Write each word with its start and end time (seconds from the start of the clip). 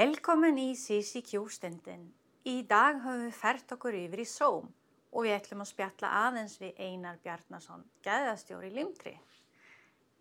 Velkomin 0.00 0.56
í 0.56 0.70
CCQ 0.80 1.42
stundin. 1.52 2.06
Í 2.48 2.62
dag 2.64 3.02
höfum 3.02 3.26
við 3.26 3.34
fært 3.36 3.72
okkur 3.74 3.96
yfir 3.98 4.22
í 4.22 4.24
Sóm 4.24 4.70
og 5.10 5.26
við 5.26 5.34
ætlum 5.34 5.60
að 5.60 5.68
spjalla 5.74 6.12
aðeins 6.22 6.54
við 6.62 6.78
Einar 6.80 7.18
Bjarnason, 7.20 7.82
gæðastjóri 8.06 8.70
Limtri. 8.72 9.12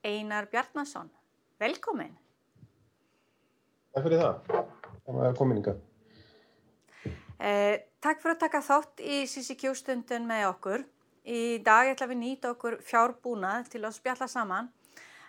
Einar 0.03 0.49
Bjarnason, 0.51 1.07
velkomin. 1.63 2.11
Takk 3.93 4.09
fyrir 4.09 4.25
það. 4.25 4.51
Það 5.05 5.21
var 5.21 5.39
kominninga. 5.39 5.75
Eh, 7.39 7.79
takk 8.03 8.19
fyrir 8.19 8.35
að 8.35 8.43
taka 8.43 8.63
þátt 8.67 8.99
í 8.99 9.21
CCQ 9.31 9.77
stundin 9.79 10.27
með 10.27 10.49
okkur. 10.49 10.83
Í 11.23 11.63
dag 11.63 11.93
ætlum 11.93 12.17
við 12.17 12.23
nýta 12.25 12.51
okkur 12.51 12.81
fjárbúnað 12.83 13.71
til 13.71 13.85
að 13.85 13.95
spjalla 14.01 14.27
saman 14.27 14.67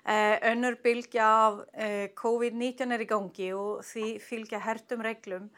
önnur 0.09 0.79
bylgja 0.83 1.25
af 1.25 1.59
eh, 1.75 2.09
COVID-19 2.17 2.95
er 2.95 3.03
í 3.05 3.09
gangi 3.09 3.51
og 3.53 3.83
því 3.85 4.07
fylgja 4.25 4.61
hertum 4.65 5.03
reglum 5.05 5.51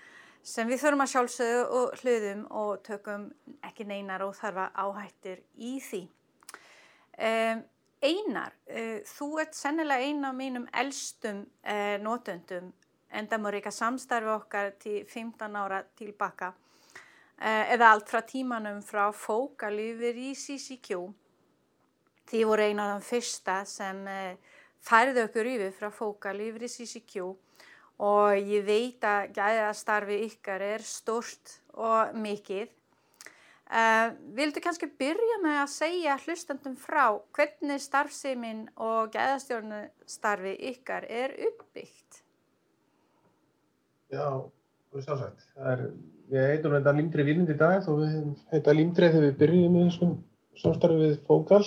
sem 0.43 0.67
við 0.67 0.83
þurfum 0.83 1.05
að 1.05 1.13
sjálfsögðu 1.13 1.61
og 1.79 2.01
hlutum 2.01 2.41
og 2.51 2.83
tökum 2.83 3.29
ekki 3.63 3.87
neinar 3.87 4.25
og 4.27 4.35
þarfa 4.35 4.73
áhættir 4.75 5.45
í 5.55 5.77
því. 5.79 6.01
Um, 7.23 7.61
einar, 8.03 8.57
þú 9.07 9.29
ert 9.39 9.55
sennilega 9.55 10.03
eina 10.03 10.33
af 10.33 10.35
mínum 10.35 10.65
elstum 10.75 11.45
uh, 11.63 11.95
nótöndum 12.03 12.73
en 13.13 13.29
það 13.31 13.45
múr 13.45 13.59
eitthvað 13.61 13.77
samstarfi 13.79 14.33
okkar 14.33 14.73
til 14.83 15.05
15 15.07 15.59
ára 15.61 15.83
tilbaka 15.95 16.55
eða 17.43 17.91
allt 17.93 18.11
frá 18.11 18.23
tímanum 18.25 18.79
frá 18.87 19.09
fókalífur 19.13 20.19
í 20.19 20.31
CCQ 20.39 20.99
Þið 22.31 22.45
voru 22.49 22.67
eina 22.69 22.85
af 22.87 22.93
þeim 22.99 23.07
fyrsta 23.09 23.57
sem 23.69 24.05
uh, 24.09 24.59
færði 24.83 25.25
okkur 25.27 25.51
yfir 25.55 25.75
frá 25.77 25.91
fókal 25.95 26.37
yfir 26.43 26.67
í 26.67 26.71
CCQ 26.71 27.33
og 28.03 28.39
ég 28.39 28.65
veit 28.67 29.05
að 29.07 29.35
gæðastarfi 29.37 30.23
ykkar 30.27 30.65
er 30.73 30.87
stort 30.87 31.59
og 31.79 32.15
mikið. 32.19 32.71
Uh, 33.73 34.13
vildu 34.37 34.61
kannski 34.61 34.85
byrja 35.01 35.39
með 35.41 35.59
að 35.63 35.71
segja 35.73 36.17
hlustandum 36.27 36.75
frá 36.77 37.07
hvernig 37.33 37.81
starfseiminn 37.81 38.67
og 38.77 39.15
gæðastjórnustarfi 39.15 40.57
ykkar 40.75 41.07
er 41.09 41.33
uppbyggt? 41.49 42.21
Já, 44.13 44.27
það 44.93 44.99
er 44.99 45.07
sjálfsagt. 45.07 45.47
Við 46.33 46.45
heitum 46.51 46.75
þetta 46.77 46.93
Limdri 46.99 47.25
Vínund 47.25 47.53
í 47.53 47.57
dag 47.57 47.89
og 47.89 48.03
við 48.03 48.19
heitum 48.53 48.77
Limdri 48.77 49.09
þegar 49.09 49.25
við 49.25 49.39
byrjum 49.41 49.79
með 49.79 49.89
þessum 49.89 50.13
samstarfið 50.61 51.17
fókal. 51.31 51.65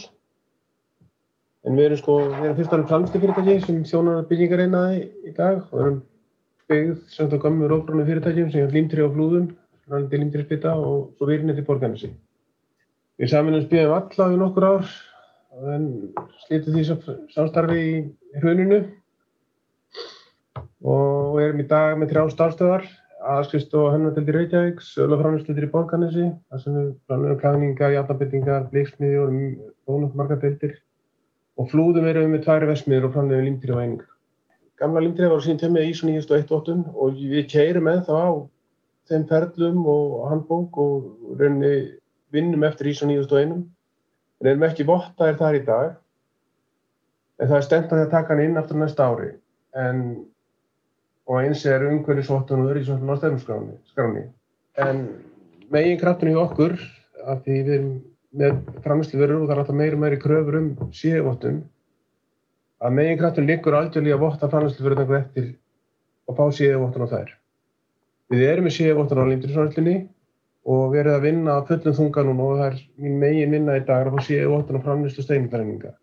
En 1.66 1.74
við 1.74 1.88
erum 1.88 1.98
sko, 1.98 2.16
við 2.30 2.44
erum 2.44 2.58
fyrst 2.60 2.74
og 2.74 2.78
alveg 2.78 2.90
framstífyrirtæki 2.92 3.54
sem 3.64 3.78
þjónar 3.90 4.28
byggingareinaði 4.30 5.00
í 5.26 5.32
dag 5.34 5.64
og 5.72 5.80
erum 5.82 5.96
byggð 6.70 7.00
samt 7.14 7.34
á 7.34 7.38
gammu 7.42 7.70
rófránu 7.72 8.06
fyrirtækjum 8.06 8.52
sem 8.54 8.68
er 8.68 8.76
límtri 8.76 9.02
á 9.02 9.10
flúðum, 9.10 9.48
rannandi 9.90 10.20
límtri 10.22 10.46
spita 10.46 10.76
og 10.78 11.16
svo 11.18 11.30
virðinni 11.30 11.58
til 11.58 11.66
borgarnesi. 11.66 12.12
Við 13.18 13.34
saminum 13.34 13.66
spíðum 13.66 13.96
alla 13.98 14.30
í 14.34 14.40
nokkur 14.44 14.68
ár 14.70 14.94
en 15.74 15.90
slítið 16.46 16.78
því 16.78 16.86
samstarfi 17.34 17.82
í 17.82 18.40
hruninu 18.44 18.82
og 20.86 21.42
erum 21.42 21.66
í 21.66 21.70
dag 21.70 21.98
með 21.98 22.14
þrjá 22.14 22.26
starfstöðar, 22.36 22.90
aðskrift 23.36 23.74
og 23.80 23.94
hennadeldi 23.96 24.36
Reykjavík, 24.36 24.82
sölafránustöðir 24.86 25.66
í 25.66 25.72
borgarnesi, 25.74 26.28
þar 26.52 26.62
sem 26.62 26.76
við 26.78 26.90
fránum 27.08 27.40
klæningar, 27.42 27.96
játnabittingar, 27.96 28.68
bleiksmiði 28.74 29.24
og 29.24 29.40
bónum 29.88 30.12
marga 30.14 30.38
deildir 30.44 30.76
og 31.56 31.70
flúðum 31.72 32.08
við 32.08 32.20
með 32.28 32.44
tværi 32.46 32.70
vesmiður 32.70 33.10
og 33.10 33.16
framlegum 33.16 33.48
limtri 33.48 33.76
á 33.76 33.80
einingar. 33.80 34.12
Gamla 34.76 35.04
limtrið 35.06 35.32
var 35.32 35.44
síðan 35.44 35.62
tömmið 35.62 35.86
í 35.88 35.92
ISO 35.94 36.08
9001 36.10 36.82
og 37.00 37.20
við 37.32 37.46
keirum 37.52 37.86
með 37.88 38.02
það 38.10 38.26
á 38.28 38.32
þeim 39.08 39.28
ferlum 39.30 39.86
og 39.88 40.16
handbók 40.32 40.80
og 40.84 41.38
rauninni 41.40 41.76
vinnum 42.36 42.66
eftir 42.68 42.92
ISO 42.92 43.08
9001. 43.08 43.62
En 44.42 44.50
erum 44.52 44.66
ekki 44.68 44.88
vottaðir 44.88 45.40
þar 45.40 45.60
í 45.60 45.64
dag 45.70 45.94
en 47.40 47.48
það 47.48 47.58
er 47.58 47.68
stendt 47.70 47.94
að 47.94 48.02
það 48.02 48.12
taka 48.18 48.34
hann 48.34 48.44
inn 48.44 48.60
aftur 48.60 48.82
næsta 48.82 49.08
ári 49.08 49.30
en, 49.80 50.02
og 51.28 51.40
eins 51.40 51.64
er 51.68 51.88
umhverfisvottun 51.88 52.66
og 52.66 52.74
öryggisvottun 52.74 53.16
á 53.16 53.20
stefnskráni. 53.22 54.28
En 54.76 55.02
megin 55.72 56.00
kraftunni 56.02 56.36
hjá 56.36 56.44
okkur 56.44 56.76
af 57.24 57.42
því 57.48 57.62
við 57.62 57.74
erum 57.78 57.96
með 58.36 58.58
framherslu 58.84 59.20
verður 59.22 59.44
og 59.44 59.48
það 59.48 59.56
er 59.56 59.62
alltaf 59.62 59.80
meiri 59.80 60.00
meiri 60.00 60.20
kröfur 60.22 60.58
um 60.60 60.70
síðvottun 60.96 61.62
að 62.84 62.96
megin 62.98 63.20
kraftun 63.20 63.48
liggur 63.50 63.78
aldrei 63.78 64.12
að 64.12 64.24
votta 64.24 64.50
framherslu 64.52 64.86
verður 64.86 65.04
eitthvað 65.04 65.22
eftir 65.22 65.50
og 66.26 66.38
fá 66.38 66.46
síðvottun 66.58 67.06
á 67.08 67.14
þær. 67.14 67.34
Við 68.34 68.48
erum 68.50 68.68
með 68.68 68.78
síðvottun 68.80 69.22
á 69.22 69.30
lindurinsvörðlinni 69.30 69.98
og 70.66 70.88
við 70.94 71.02
erum 71.04 71.16
að 71.20 71.28
vinna 71.28 71.60
að 71.60 71.68
fullum 71.70 71.98
þunga 72.00 72.26
núna 72.26 72.48
og 72.48 72.58
það 72.60 72.68
er 72.72 72.80
mín 73.06 73.20
megin 73.22 73.56
vinna 73.56 73.78
í 73.78 73.86
dag 73.86 74.08
að 74.08 74.18
fá 74.18 74.28
síðvottun 74.30 74.82
á 74.82 74.86
framherslu 74.88 75.26
steinindræninga 75.26 75.94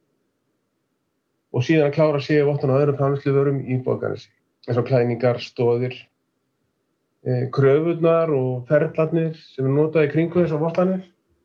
og 1.52 1.66
síðan 1.66 1.90
að 1.90 1.96
klára 1.98 2.22
síðvottun 2.22 2.72
á 2.72 2.78
öðrum 2.78 3.00
framherslu 3.00 3.34
verðum 3.36 3.60
í 3.66 3.78
bóðgarnesi 3.84 4.30
eins 4.68 4.78
og 4.78 4.86
klæningar, 4.86 5.40
stóðir, 5.42 5.96
eh, 7.26 7.48
kröfurnar 7.50 8.30
og 8.30 8.68
ferðlarnir 8.68 9.34
sem 9.34 9.66
er 9.66 9.74
notað 9.74 10.06
í 10.06 10.12
kringu 10.12 10.44
þess 10.44 10.54
að 10.54 10.62
vottanir 10.62 11.02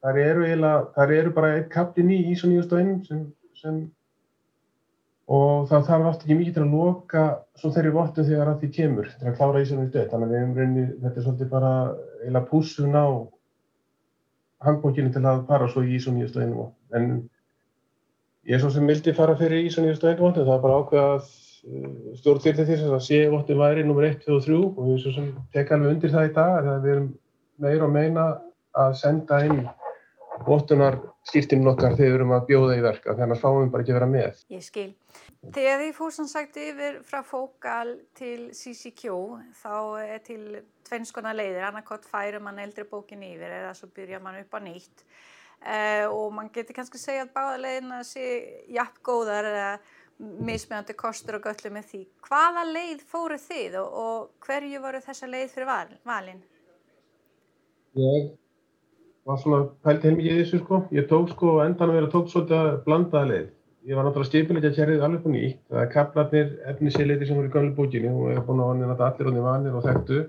þar 0.08 0.20
eru, 0.24 0.48
þar 0.96 1.14
eru 1.20 1.36
bara 1.36 1.54
einn 1.58 1.70
kaplinn 1.72 2.12
í 2.16 2.24
ISO 2.32 2.48
9001 2.48 3.08
sem, 3.10 3.24
sem 3.60 3.80
og 5.28 5.66
það 5.68 5.88
þarf 5.90 6.10
oft 6.12 6.22
ekki 6.24 6.38
mikið 6.40 6.54
til 6.56 6.64
að 6.64 6.76
loka 6.76 7.24
svo 7.60 7.72
þeirri 7.76 7.96
vottu 7.96 8.24
þegar 8.24 8.52
að 8.54 8.62
því 8.62 8.70
kemur 8.78 9.10
til 9.12 9.28
að 9.28 9.40
klára 9.40 9.64
ISO 9.64 9.76
91 9.76 10.12
þannig 10.14 10.28
að 10.28 10.36
við 10.36 10.40
hefum 10.40 10.60
reynið, 10.62 10.94
þetta 11.02 11.20
er 11.20 11.26
svolítið 11.26 11.50
bara 11.52 11.72
eila 12.24 12.44
púsun 12.48 12.96
á 12.96 13.08
handbókinu 14.68 15.12
til 15.14 15.26
að 15.28 15.42
fara 15.50 15.68
svo 15.74 15.84
í 15.84 15.98
ISO 15.98 16.14
9001 16.16 16.72
en 16.96 17.10
ég 18.48 18.56
er 18.56 18.64
svo 18.64 18.72
sem 18.72 18.88
vildi 18.88 19.16
fara 19.18 19.36
fyrir 19.36 19.68
ISO 19.68 19.84
9001 19.84 20.24
vottu 20.24 20.46
það 20.48 20.56
er 20.56 20.64
bara 20.64 20.80
ákveð 20.80 21.04
að 21.04 21.18
uh, 21.18 21.92
stjórn 22.22 22.44
fyrir 22.46 22.70
því 22.70 22.78
að 22.88 23.04
sé 23.10 23.20
vottu 23.34 23.58
væri 23.60 23.84
nr. 23.84 24.08
1, 24.14 24.24
2 24.24 24.38
og 24.38 24.48
3 24.48 24.62
og 24.70 24.80
við 24.86 25.02
svo 25.04 25.16
sem 25.18 25.28
tekja 25.52 25.76
alveg 25.76 25.98
undir 25.98 26.16
það 26.16 26.30
í 26.30 26.34
dag 26.40 26.72
að 26.78 26.88
við 26.88 26.96
erum 26.96 27.12
meira 27.68 27.90
og 27.90 27.94
meina 27.98 28.30
að 28.78 28.96
senda 29.02 29.44
inn 29.44 29.62
vottunar 30.46 31.00
skýrtinum 31.28 31.72
okkar 31.74 31.96
þegar 31.98 32.12
við 32.12 32.16
erum 32.18 32.34
að 32.36 32.46
bjóða 32.50 32.78
í 32.78 32.84
verka 32.86 33.16
þannig 33.18 33.38
að 33.38 33.44
fáum 33.44 33.60
við 33.62 33.72
bara 33.74 33.84
ekki 33.84 33.94
að 33.94 33.98
vera 33.98 34.10
með. 34.12 34.42
Ég 34.54 34.66
skil. 34.66 34.90
Þegar 35.56 35.82
því 35.82 35.90
fórsan 35.98 36.30
sagt 36.32 36.60
yfir 36.62 37.00
frá 37.08 37.20
fókal 37.26 37.94
til 38.18 38.50
CCQ 38.56 39.18
þá 39.58 39.74
er 40.04 40.24
til 40.26 40.42
tvennskona 40.88 41.34
leiðir, 41.36 41.66
annarkot 41.68 42.08
færum 42.08 42.48
mann 42.48 42.62
eldri 42.64 42.86
bókin 42.88 43.26
yfir 43.28 43.58
eða 43.62 43.74
svo 43.78 43.90
byrja 43.96 44.22
mann 44.24 44.40
upp 44.40 44.56
á 44.56 44.60
nýtt 44.64 45.04
uh, 45.04 46.06
og 46.14 46.34
mann 46.38 46.52
getur 46.54 46.78
kannski 46.78 47.02
segja 47.02 47.26
að 47.28 47.34
báða 47.36 47.62
leiðina 47.66 48.02
sé 48.08 48.26
jafn 48.72 49.04
góðar 49.04 49.52
eða 49.52 49.72
mismjöndi 50.18 50.96
kostur 50.98 51.38
og 51.38 51.46
göllu 51.46 51.74
með 51.76 51.92
því. 51.92 52.02
Hvaða 52.26 52.66
leið 52.72 53.06
fóru 53.10 53.38
þið 53.42 53.80
og, 53.84 54.02
og 54.02 54.48
hverju 54.48 54.82
voru 54.82 55.02
þessa 55.06 55.30
leið 55.30 55.54
fyrir 55.54 55.70
val, 55.70 55.96
valin? 56.08 56.44
Ég 57.98 58.36
var 59.28 59.40
svona 59.42 59.60
pælt 59.84 60.06
heilmikið 60.08 60.34
í 60.34 60.40
þessu 60.42 60.62
sko. 60.62 60.82
Ég 60.96 61.08
tók 61.10 61.32
sko 61.34 61.60
endan 61.64 61.92
að 61.92 62.00
vera 62.00 62.12
tók 62.12 62.30
svolítið 62.32 62.58
að 62.58 62.82
blandaða 62.86 63.30
leið. 63.32 63.48
Ég 63.88 63.96
var 63.96 64.08
náttúrulega 64.08 64.30
stipilegja 64.32 64.74
kærið 64.76 65.04
alveg 65.04 65.24
búin 65.24 65.38
í. 65.40 65.50
Það 65.72 65.82
er 65.84 65.90
kaplarnir, 65.94 66.54
efnisíleiti 66.72 67.28
sem 67.28 67.40
voru 67.40 67.48
í 67.48 67.54
gamlu 67.54 67.74
búkinu 67.76 68.14
og 68.14 68.30
ég 68.32 68.40
hef 68.40 68.48
búin 68.48 68.64
á 68.64 68.68
hann 68.68 68.86
að 68.88 69.04
allir 69.08 69.30
honum 69.30 69.48
vanir 69.48 69.76
og 69.80 69.86
þekktu. 69.88 70.22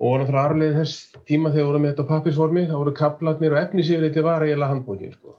Og 0.00 0.16
náttúrulega 0.18 0.50
arleið 0.50 0.78
þess 0.80 1.22
tíma 1.28 1.52
þegar 1.54 1.68
vorum 1.70 1.86
við 1.86 1.92
þetta 1.92 2.08
pappisformi, 2.10 2.66
þá 2.70 2.76
voru 2.80 2.96
kaplarnir 3.00 3.56
og 3.56 3.62
efnisíleiti 3.62 4.26
var 4.26 4.46
eiginlega 4.46 4.72
handbúkin 4.74 5.14
sko. 5.14 5.36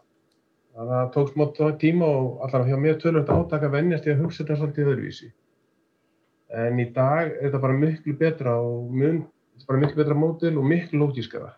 Það 0.81 1.11
tók 1.15 1.31
smátt 1.33 1.61
tíma 1.83 2.07
og 2.07 2.45
allar 2.45 2.67
hjá 2.67 2.77
mér 2.79 2.99
tölvöld 3.01 3.31
átaka 3.31 3.71
vennjast 3.71 4.07
ég 4.07 4.15
að 4.15 4.25
hugsa 4.25 4.43
þetta 4.43 4.59
svolítið 4.59 4.91
öðruvísi. 4.93 5.31
En 6.51 6.79
í 6.79 6.87
dag 6.95 7.27
er 7.27 7.47
þetta 7.47 7.63
bara 7.63 7.79
miklu 7.79 8.15
betra 8.19 8.55
og 8.59 8.91
mun 8.91 9.21
þetta 9.21 9.40
bara 9.67 9.81
miklu 9.81 10.01
betra 10.01 10.17
mótil 10.17 10.57
og 10.57 10.67
miklu 10.67 11.01
lótískara 11.01 11.53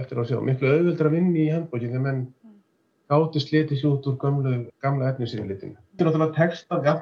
eftir 0.00 0.20
að 0.20 0.30
sjá, 0.30 0.40
miklu 0.44 0.70
auðvöldra 0.70 1.10
að 1.10 1.16
vinna 1.18 1.40
í 1.40 1.52
handbókinu 1.52 1.92
þegar 1.92 2.04
menn 2.04 2.24
gáti 3.10 3.40
sliti 3.42 3.78
sér 3.78 3.94
út 3.94 4.06
úr 4.08 4.16
gamlu, 4.20 4.52
gamla 4.82 5.10
efnisýrlitinu. 5.12 5.76
Þetta 5.76 6.04
er 6.04 6.08
náttúrulega 6.08 6.36
textan, 6.38 6.84
já, 6.84 6.94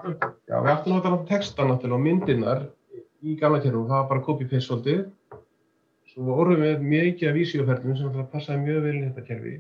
já 0.51 0.57
við 0.59 0.73
ættum 0.75 0.97
náttúrulega 0.97 1.29
textan 1.31 1.71
náttúrulega 1.71 1.99
og 1.99 2.07
myndirnar 2.07 2.65
í 3.23 3.37
gamla 3.41 3.61
kjörnum, 3.63 3.89
það 3.91 4.01
var 4.01 4.09
bara 4.11 4.25
copy-paste 4.27 4.67
svolítið. 4.67 5.05
Svo 6.13 6.39
orðum 6.43 6.65
við 6.67 6.83
mikið 6.93 7.31
af 7.31 7.37
vísíoferðum 7.39 7.97
sem 7.97 8.09
náttúrulega 8.09 8.33
passaði 8.35 8.65
mjög 8.67 8.83
vel 8.87 8.97
í 8.97 9.05
þetta 9.07 9.27
kjörfi. 9.29 9.55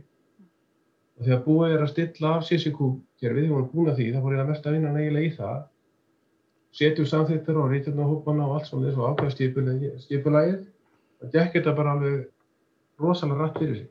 Og 1.19 1.27
þegar 1.29 1.45
búið 1.47 1.77
er 1.77 1.85
að 1.85 1.93
stilla 1.93 2.35
af 2.37 2.47
CCQ-kjörfið, 2.49 3.21
þegar 3.23 3.39
við 3.39 3.53
vorum 3.55 3.71
búin 3.73 3.93
að 3.93 4.01
því, 4.01 4.09
það 4.13 4.27
fór 4.27 4.35
ég 4.35 4.43
að 4.43 4.51
mest 4.51 4.67
að 4.67 4.77
vinna 4.77 4.93
nægilega 4.97 5.29
í 5.29 5.37
það. 5.39 5.61
Setjum 6.73 7.09
samþýttur 7.09 7.59
og 7.61 7.73
reytjum 7.73 8.01
á 8.01 8.07
hópana 8.09 8.47
og 8.47 8.57
allt 8.57 8.71
svona 8.71 8.89
þess 8.89 9.01
að 9.01 9.09
ákvæða 9.11 9.97
stipulagið 10.07 10.63
það 11.21 11.35
gekk 11.37 11.59
þetta 11.59 11.77
bara 11.77 11.97
alveg 11.97 12.23
rosalega 13.03 13.43
rætt 13.43 13.61
fyrir 13.61 13.77
sig 13.83 13.91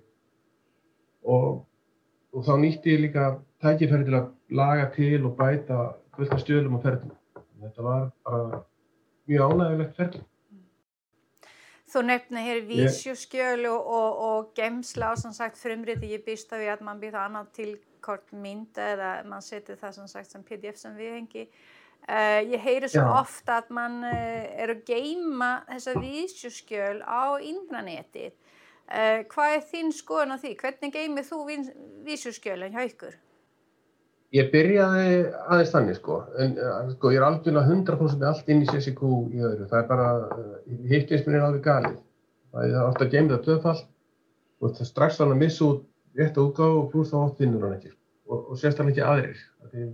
og, 1.24 1.62
og 2.34 2.46
þá 2.48 2.54
nýtti 2.64 2.96
ég 2.96 3.04
líka 3.06 3.28
tækifæri 3.62 4.08
til 4.08 4.18
að 4.18 4.32
laga 4.58 4.90
til 4.96 5.22
og 5.22 5.38
bæta 5.38 5.80
kvölda 6.16 6.42
stjölum 6.42 6.80
og 6.80 6.86
ferðum 6.86 7.14
þetta 7.62 7.86
var 7.86 8.10
bara 8.26 8.62
mjög 9.30 9.54
ánægilegt 9.54 9.98
ferðin. 10.00 10.28
Þú 11.92 12.02
nefnir 12.08 12.46
hér 12.46 12.62
vísjuskjöl 12.70 13.66
og, 13.68 13.88
og, 13.98 14.20
og 14.28 14.52
gemsla 14.56 15.12
á 15.12 15.14
sem 15.20 15.34
sagt 15.36 15.60
frumriti, 15.60 16.14
ég 16.14 16.24
býst 16.24 16.54
af 16.54 16.62
því 16.62 16.70
að 16.72 16.84
mann 16.88 17.02
býta 17.02 17.26
annað 17.26 17.50
til 17.58 17.72
kort 18.02 18.32
mynd 18.32 18.80
eða 18.80 19.12
mann 19.28 19.44
seti 19.44 19.76
það 19.76 19.98
sem 19.98 20.08
sagt 20.08 20.32
sem 20.32 20.46
pdf 20.48 20.80
sem 20.80 20.96
við 20.96 21.18
hengi. 21.18 21.44
Uh, 22.10 22.42
ég 22.50 22.62
heyri 22.66 22.90
svo 22.90 23.04
Já. 23.06 23.12
ofta 23.22 23.60
að 23.62 23.74
mann 23.78 24.00
uh, 24.04 24.46
er 24.60 24.74
að 24.74 24.86
geima 24.90 25.52
þessa 25.70 25.94
vísjuskjöl 26.02 27.04
á 27.06 27.38
intranetið. 27.46 28.32
Uh, 28.92 29.22
hvað 29.32 29.58
er 29.58 29.68
þín 29.70 29.92
skoðan 29.96 30.34
á 30.34 30.38
því? 30.42 30.56
Hvernig 30.60 30.96
geimir 30.96 31.28
þú 31.28 31.44
vísjuskjölinn 32.08 32.74
hjá 32.74 32.88
ykkur? 32.88 33.20
Ég 34.32 34.48
byrjaði 34.52 35.16
aðeins 35.52 35.72
þannig 35.74 35.98
sko, 36.00 36.18
en 36.40 36.54
sko 36.94 37.10
ég 37.12 37.20
er 37.20 37.26
algjörlega 37.28 37.68
100% 37.68 38.20
með 38.22 38.30
allt 38.30 38.52
inn 38.52 38.62
í 38.64 38.68
CSQ 38.70 39.10
í 39.36 39.42
öðru, 39.44 39.66
það 39.68 39.80
er 39.82 39.90
bara, 39.90 40.06
hittlismin 40.88 41.36
er 41.36 41.44
alveg 41.50 41.66
galið, 41.66 41.98
það 42.54 42.70
er 42.70 42.86
ofta 42.86 43.10
geimið 43.12 43.34
að 43.36 43.50
döðfall 43.50 43.82
og 44.62 44.78
það 44.78 44.88
strax 44.88 45.20
þannig 45.20 45.36
að 45.36 45.44
missa 45.44 45.68
út 45.68 45.84
rétt 46.16 46.40
að 46.40 46.48
útgáðu 46.48 46.80
og 46.80 46.88
pluss 46.94 47.12
þá 47.12 47.18
oft 47.26 47.44
vinnur 47.44 47.66
hann 47.68 47.76
ekki 47.76 47.92
og, 47.92 48.38
og 48.40 48.62
sérstaklega 48.62 48.94
ekki 48.96 49.06
aðrir, 49.10 49.44
því, 49.74 49.90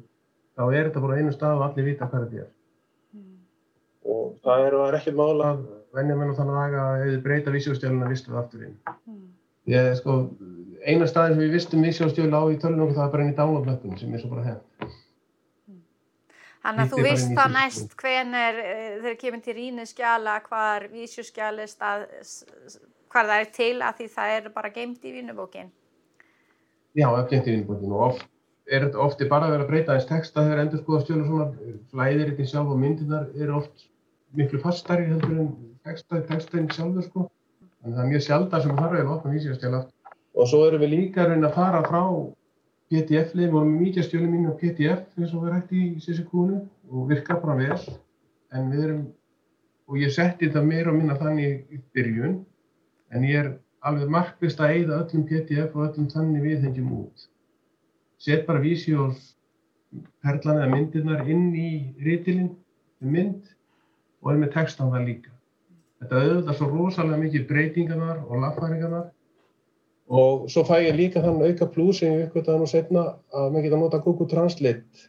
þá 0.57 0.63
er 0.73 0.87
þetta 0.89 1.03
bara 1.03 1.17
einu 1.21 1.33
stað 1.35 1.59
og 1.59 1.65
allir 1.67 1.87
vita 1.91 2.09
hvað 2.09 2.25
þetta 2.25 2.43
er. 2.43 2.51
Mm. 3.15 3.33
Og 4.13 4.37
það 4.45 4.67
er, 4.67 4.77
er 4.87 4.99
ekki 4.99 5.15
mála 5.17 5.49
að 5.53 5.65
venja 5.97 6.17
á 6.17 6.37
þannig 6.39 6.77
að 6.83 7.01
ef 7.01 7.09
þið 7.11 7.25
breyta 7.25 7.55
vísjóðstjálfuna 7.55 8.11
vistu 8.11 8.33
það 8.33 8.39
aftur 8.43 8.67
inn. 8.67 8.77
Mm. 9.05 9.25
Ég, 9.67 9.89
sko, 9.99 10.15
eina 10.87 11.09
staðin 11.09 11.35
sem 11.35 11.43
við 11.43 11.57
vistum 11.57 11.83
vísjóðstjölu 11.83 12.39
á 12.39 12.43
í 12.49 12.59
tölunum 12.61 12.93
það 12.95 13.03
er 13.05 13.13
bara 13.13 13.25
inn 13.25 13.33
í 13.33 13.37
download-löpunum 13.37 13.99
sem 13.99 14.13
er 14.15 14.23
svo 14.23 14.31
bara 14.33 14.45
hefð. 14.47 14.93
Þannig 16.67 16.83
að 16.83 16.93
þú 16.93 17.03
vist 17.05 17.33
þá 17.35 17.43
næst 17.53 17.93
hvenar 17.99 18.61
uh, 18.63 18.85
þeir 19.03 19.17
kemur 19.21 19.43
til 19.43 19.55
rínu 19.55 19.85
skjala 19.87 20.39
hvar 20.47 20.87
vísjóðskjali 20.91 21.67
stað, 21.69 22.07
hvar 23.11 23.29
það 23.29 23.43
er 23.43 23.51
til 23.59 23.75
að 23.83 23.99
því 23.99 24.07
það 24.15 24.33
er 24.37 24.49
bara 24.55 24.71
geimt 24.75 25.05
í 25.05 25.13
vínubókin. 25.19 25.69
Já, 26.97 27.07
geimt 27.29 27.47
í 27.47 27.53
vínubókin 27.53 27.93
og 27.93 28.03
oft 28.07 28.25
er 28.67 28.83
þetta 28.83 29.03
ofti 29.03 29.27
bara 29.31 29.47
að 29.47 29.53
vera 29.55 29.65
að 29.65 29.71
breyta 29.71 29.95
eins 29.95 30.07
texta 30.09 30.43
þegar 30.43 30.63
endur 30.63 30.81
skoða 30.81 31.03
stjölu 31.03 31.23
og 31.23 31.29
svona 31.29 31.75
flæðir 31.91 32.31
eitthvað 32.31 32.49
sjálf 32.51 32.73
og 32.73 32.81
myndirnar 32.81 33.29
eru 33.35 33.59
oft 33.61 33.85
miklu 34.37 34.59
fastari 34.63 35.07
heldur 35.07 35.37
en 35.43 35.51
texta, 35.87 36.21
textainn 36.27 36.67
sjálfur 36.73 37.05
sko. 37.05 37.27
Að 37.85 37.93
það 37.93 38.01
er 38.03 38.09
mjög 38.11 38.25
sjálfdar 38.25 38.65
sem 38.65 38.81
þarf 38.81 39.13
opna 39.13 39.35
vísjóðskjala 39.35 39.79
aftur. 39.83 40.17
Og 40.37 40.49
svo 40.51 40.65
erum 40.67 40.83
við 40.83 40.93
líka 40.93 41.23
að 41.23 41.31
reyna 41.31 41.47
að 41.49 41.55
fara 41.57 41.83
frá 41.85 42.01
PDF-lið, 42.91 43.45
við 43.47 43.53
vorum 43.53 43.71
með 43.73 43.85
mítjastjölum 43.85 44.33
mín 44.33 44.51
á 44.51 44.53
PDF 44.59 45.19
eins 45.19 45.31
og 45.35 45.45
við 45.45 45.53
rætti 45.53 45.79
í 45.83 45.87
CCQ-nu 46.03 46.59
og 46.91 47.07
virka 47.09 47.39
bara 47.41 47.55
vel. 47.59 47.95
En 48.55 48.69
við 48.71 48.83
erum, 48.85 49.01
og 49.87 49.99
ég 49.99 50.13
setti 50.15 50.47
þetta 50.47 50.63
meira 50.63 50.91
og 50.91 50.99
minna 50.99 51.17
þannig 51.19 51.73
í 51.73 51.81
byrjun, 51.95 52.37
en 53.11 53.25
ég 53.27 53.41
er 53.41 53.49
alveg 53.87 54.11
markvist 54.11 54.61
að 54.63 54.75
eigða 54.75 55.01
öllum 55.01 55.25
PDF 55.27 55.75
og 55.75 55.87
öllum 55.87 56.07
þannig 56.11 56.45
viðhengjum 56.47 56.93
út. 57.01 57.27
Sett 58.17 58.47
bara 58.47 58.61
vísjós 58.63 59.33
perlan 60.25 60.61
eða 60.61 60.71
myndirnar 60.73 61.27
inn 61.29 61.51
í 61.55 61.69
rítilinn 62.03 62.53
með 62.99 63.11
mynd 63.13 63.51
og 64.23 64.31
er 64.33 64.39
með 64.41 64.53
text 64.55 64.81
á 64.81 64.85
það 64.85 65.05
líka. 65.09 65.33
Þetta 66.01 66.21
auðvitað 66.21 66.57
svo 66.59 66.69
rosalega 66.71 67.21
mikið 67.21 67.45
breytingarnar 67.51 68.23
og 68.25 68.41
lagfæringarnar. 68.43 69.05
Og 70.07 70.47
svo 70.51 70.63
fæ 70.63 70.75
ég 70.85 70.97
líka 70.97 71.21
þann 71.23 71.41
auka 71.43 71.67
pluss 71.73 72.01
sem 72.01 72.13
ég 72.13 72.27
uppgöttaði 72.27 72.61
nú 72.61 72.69
setna 72.71 73.05
að 73.35 73.47
maður 73.51 73.65
geta 73.67 73.79
nota 73.81 74.01
Google 74.05 74.27
Translate. 74.31 75.07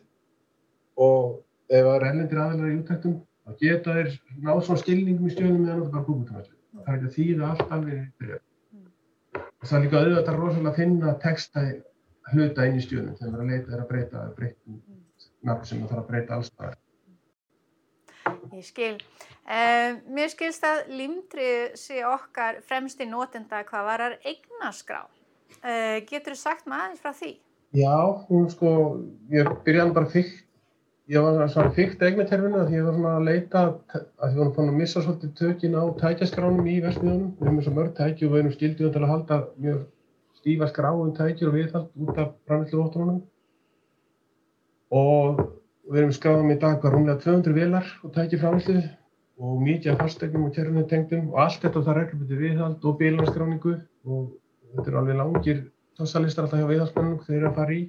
Og 0.99 1.39
ef 1.69 1.85
það 1.85 1.95
er 1.95 2.07
ellendir 2.11 2.43
aðeinar 2.43 2.73
í 2.73 2.79
útæktum 2.81 3.19
þá 3.45 3.59
geta 3.63 3.97
þeir 3.99 4.15
náð 4.43 4.63
svona 4.67 4.83
skilningum 4.83 5.29
í 5.29 5.35
stjórnum 5.35 5.63
með 5.63 5.75
að 5.75 5.83
nota 5.83 5.95
bara 5.97 6.09
Google 6.09 6.31
Translate. 6.33 6.63
Það 6.79 6.89
er 6.93 6.99
ekki 6.99 7.11
að 7.11 7.19
þýða 7.19 7.51
allt 7.53 7.77
alveg 7.77 8.01
yfir 8.03 8.37
og 9.59 9.67
það 9.67 9.77
er 9.79 9.85
líka 9.85 10.01
auðvitað 10.01 10.37
rosalega 10.39 10.71
að 10.71 10.79
finna 10.79 11.15
texta 11.23 11.63
hluta 12.35 12.67
inn 12.69 12.79
í 12.79 12.85
stjórnum 12.85 13.17
þegar 13.19 13.33
maður 13.33 13.41
er 13.41 13.47
að 13.47 13.55
leita 13.55 13.71
þeirra 13.71 13.85
að 13.85 13.91
breyta 13.93 14.27
breytum 14.37 14.83
nafn 15.49 15.67
sem 15.69 15.81
það 15.81 15.91
þarf 15.95 16.03
að 16.03 16.13
breyta 16.13 16.39
alls 16.39 16.53
það 16.57 16.77
Ég 18.53 18.65
skil. 18.67 18.97
Uh, 19.49 19.97
mér 20.13 20.29
skilst 20.33 20.65
að 20.67 20.91
limtrið 20.93 21.77
sé 21.81 22.03
okkar 22.05 22.61
fremst 22.69 23.01
í 23.01 23.07
nótenda 23.09 23.63
hvað 23.69 23.87
varar 23.87 24.17
eignaskrá. 24.27 25.07
Uh, 25.63 26.05
getur 26.09 26.35
þú 26.35 26.41
sagt 26.43 26.69
maður 26.69 26.91
aðeins 26.91 27.05
frá 27.05 27.15
því? 27.17 27.33
Já, 27.77 27.97
sko, 28.53 28.71
ég 29.33 29.49
byrjaði 29.65 29.95
bara 29.97 30.11
fyrkt, 30.13 30.45
ég 31.13 31.25
var 31.25 31.51
svona 31.53 31.73
fyrkt 31.77 32.05
eignaterfinu 32.05 32.63
að 32.63 32.75
ég 32.77 32.85
var 32.85 32.97
svona 32.97 33.15
að 33.17 33.29
leita 33.29 33.65
að 33.97 34.35
ég 34.35 34.41
var 34.43 34.53
fann 34.57 34.73
að 34.73 34.81
missa 34.83 35.05
svolítið 35.05 35.35
tökin 35.41 35.77
á 35.77 35.85
tækjaskránum 36.03 36.69
í 36.69 36.79
Vestmiðunum. 36.85 37.35
Við 37.39 37.47
erum 37.47 37.61
eins 37.61 37.71
og 37.71 37.79
mörg 37.81 37.95
tæki 37.97 38.29
og 38.29 38.35
við 38.35 38.43
erum 38.43 38.57
skildið 38.57 38.93
til 38.93 39.05
að 39.05 39.13
halda 39.15 39.41
mjög 39.57 39.85
stífa 40.49 40.69
skráum 40.73 41.13
tækjur 41.13 41.51
og 41.51 41.57
viðhald 41.59 41.89
út 42.01 42.19
af 42.19 42.29
brannvillu 42.49 42.85
óttununum. 42.87 43.19
Og 44.89 45.43
við 45.93 46.01
erum 46.01 46.15
skráðum 46.17 46.53
í 46.55 46.57
dag 46.61 46.85
rúmlega 46.85 47.21
200 47.21 47.53
vilar 47.57 47.91
og 48.03 48.15
tækja 48.15 48.41
framslu 48.41 48.81
og 49.39 49.61
mikið 49.63 49.93
af 49.93 50.01
fastegnum 50.01 50.47
og 50.49 50.55
kjærlunum 50.57 50.89
tengdum 50.89 51.29
og 51.35 51.43
allt 51.45 51.61
þetta 51.65 51.85
þarf 51.85 52.01
reglubiti 52.01 52.41
viðhald 52.41 52.87
og 52.89 52.97
bílanskráningu 53.03 53.75
og 54.09 54.25
þetta 54.73 54.91
eru 54.91 55.01
alveg 55.03 55.21
langir 55.21 55.61
tossalistar 56.01 56.47
alltaf 56.47 56.63
hjá 56.63 56.71
viðhaldsmennum 56.73 57.21
þeir 57.27 57.37
eru 57.37 57.51
að 57.51 57.61
fara 57.61 57.77
í. 57.77 57.83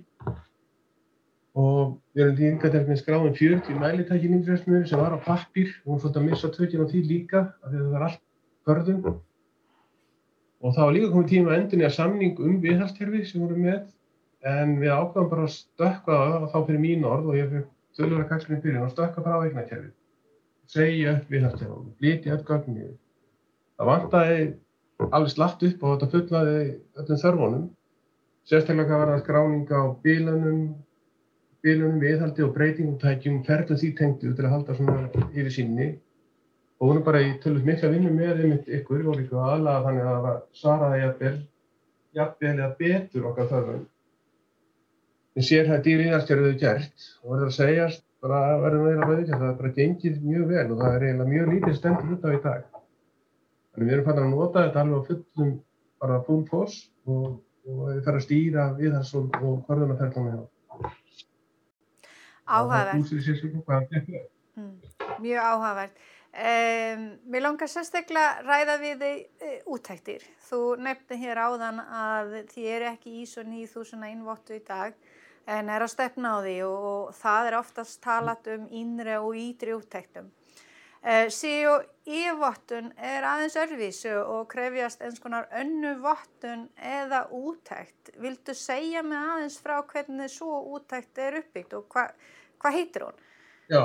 Og 1.59 1.95
við 2.15 2.25
erum 2.25 2.37
líka 2.43 2.73
til 2.73 2.83
að 2.83 2.99
skráðum 2.99 3.39
40 3.39 3.79
mælitæki 3.79 4.33
nýndræstumöður 4.33 4.91
sem 4.91 4.99
var 4.99 5.15
á 5.15 5.19
pappir 5.23 5.71
og 5.85 5.95
við 5.95 6.03
fóttum 6.03 6.27
að 6.27 6.29
missa 6.33 6.51
tökina 6.51 6.85
á 6.85 6.91
því 6.91 7.07
líka 7.07 7.41
af 7.63 7.71
því 7.71 7.79
að 7.79 7.83
það 7.87 7.95
var 7.95 8.07
allt 8.09 8.23
förðum 8.67 9.19
og 10.59 10.75
það 10.75 10.85
var 10.85 10.95
líka 10.97 11.11
komið 11.13 11.31
tíma 11.33 11.53
að 11.53 11.61
endunni 11.61 11.87
að 11.87 11.95
samning 11.97 12.43
um 12.45 12.59
viðhaldskerfi 12.63 13.23
sem 13.27 13.45
vorum 13.45 13.63
með 13.67 13.79
en 14.49 14.75
við 14.81 14.95
ákvæmum 14.95 15.31
bara 15.31 15.47
að 15.47 15.55
stökka 15.55 16.19
þá 16.51 16.59
fyrir 16.59 16.83
mín 16.83 17.07
orð 17.07 17.31
og 17.31 17.39
ég 17.39 17.49
fyrir 17.53 17.65
tölur 17.97 18.23
að 18.23 18.29
kaxlunum 18.33 18.61
fyrir 18.65 18.83
og 18.83 18.93
stökka 18.93 19.23
bara 19.23 19.39
á 19.39 19.45
eignakerfi 19.47 19.91
segja 20.69 21.15
upp 21.17 21.31
viðhaldskerfum, 21.33 21.93
líti 22.03 22.31
öll 22.33 22.43
gögnin. 22.45 22.97
Það 23.79 23.89
vantæði 23.89 24.43
alveg 25.07 25.31
slatt 25.33 25.63
upp 25.65 25.83
og 25.83 25.95
þetta 25.95 26.09
fullaði 26.13 26.59
öllum 27.01 27.21
þörfunum. 27.23 27.63
Sérstaklega 28.49 28.99
var 28.99 29.11
það 29.13 29.23
skráninga 29.23 29.81
á 29.81 29.85
bílunum, 30.03 30.61
bílunum 31.65 32.03
viðhaldi 32.03 32.45
og 32.45 32.53
breytingum 32.57 32.99
tækjum, 33.01 33.41
ferðum 33.47 33.79
því 33.81 33.89
tengdu 33.97 34.33
til 34.35 34.45
að 34.45 34.53
halda 34.55 34.77
svona 34.77 35.25
yfir 35.33 35.51
sínni. 35.53 35.89
Og 36.79 36.87
hún 36.87 36.99
er 37.01 37.05
bara 37.05 37.21
í 37.21 37.31
tölvöld 37.43 37.67
mikla 37.67 37.91
vinnu 37.91 38.11
með 38.15 38.43
einmitt 38.43 38.67
ykkur 38.79 39.07
og 39.11 39.17
líka 39.19 39.39
aðlaða 39.43 39.85
þannig 39.85 40.09
að 40.09 40.19
það 40.25 40.37
svaraði 40.59 40.99
jafnvel, 41.01 41.31
jafnvel 42.19 42.53
eða 42.53 42.69
betur 42.79 43.25
okkar 43.31 43.49
þörfum. 43.49 43.81
En 45.35 45.45
sér 45.47 45.67
það 45.67 45.83
dýri 45.85 46.05
viðhaldskerfið 46.05 46.55
gert 46.61 47.09
og 47.23 47.33
verður 47.33 47.49
að 47.49 47.57
segjast 47.57 48.05
bara 48.23 48.39
verðum 48.63 48.87
við 48.87 49.01
að 49.03 49.11
veðja 49.13 49.39
það 49.39 49.49
er 49.49 49.57
bara 49.59 49.73
gengið 49.75 50.21
mjög 50.23 50.47
vel 50.53 50.65
og 50.65 50.81
það 50.81 50.95
er 50.95 51.05
eiginlega 51.05 51.33
mjög 51.33 51.51
lítið 51.53 51.75
stendur 51.77 52.15
út 52.15 52.25
á 52.27 52.29
í 52.31 52.39
dag. 52.45 52.63
Þannig 53.69 53.89
við 53.89 53.95
erum 53.95 54.07
fann 54.07 54.21
að 54.23 54.31
nota 54.33 54.63
þetta 54.65 54.81
alveg 54.83 54.99
á 54.99 55.07
fullum 55.09 55.51
bara 55.99 56.21
full 56.27 56.41
force 56.49 56.79
og, 57.07 57.37
og 57.67 57.83
við 57.85 58.01
þarfum 58.07 58.19
að 58.19 58.25
stýra 58.25 58.65
við 58.79 58.95
þess 58.97 59.15
og, 59.19 59.37
og 59.39 59.61
hverðunarferðlunum 59.67 60.31
hjá. 60.33 60.41
Áhugavert. 62.49 62.95
Mm, 64.57 64.73
mjög 65.21 65.43
áhugavert. 65.45 66.07
Um, 66.29 67.05
mér 67.25 67.41
langar 67.41 67.69
sérstaklega 67.71 68.43
ræða 68.45 68.75
við 68.77 68.99
þig 69.01 69.21
uh, 69.41 69.53
útæktir. 69.73 70.25
Þú 70.45 70.59
nefndi 70.85 71.17
hér 71.23 71.39
áðan 71.41 71.79
að 71.81 72.35
þið 72.51 72.67
eru 72.75 72.89
ekki 72.91 73.13
í 73.17 73.23
svo 73.25 73.41
9000 73.47 74.05
innvottu 74.11 74.59
í 74.59 74.61
dag 74.67 74.93
en 75.49 75.71
er 75.73 75.81
að 75.81 75.89
stefna 75.95 76.35
á 76.37 76.45
því 76.45 76.53
og, 76.67 76.83
og 76.89 77.15
það 77.17 77.49
er 77.49 77.57
oftast 77.57 78.01
talat 78.03 78.49
um 78.53 78.67
innri 78.69 79.15
og 79.17 79.39
ítri 79.41 79.73
úttektum. 79.73 80.29
Uh, 80.99 81.09
eh, 81.15 81.31
Síðu 81.33 81.79
í-vottun 82.05 82.91
er 82.93 83.25
aðeins 83.25 83.57
örvísu 83.63 84.13
og 84.19 84.45
krefjast 84.53 85.01
eins 85.01 85.17
konar 85.23 85.49
önnu 85.49 85.95
vottun 86.03 86.67
eða 86.77 87.23
úttekt. 87.33 88.13
Vildu 88.21 88.53
segja 88.53 89.01
mig 89.01 89.17
aðeins 89.17 89.57
frá 89.63 89.79
hvernig 89.81 90.29
svo 90.29 90.61
úttekt 90.77 91.17
er 91.25 91.41
uppbyggt 91.41 91.73
og 91.79 91.89
hvað 91.89 92.13
hva 92.59 92.75
heitir 92.75 93.07
hún? 93.07 93.19
Já, 93.71 93.81